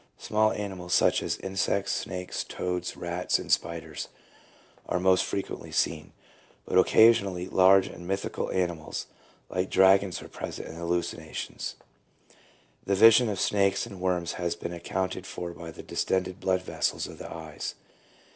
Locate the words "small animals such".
0.25-1.21